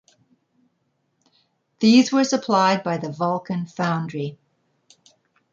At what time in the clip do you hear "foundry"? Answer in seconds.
3.67-4.39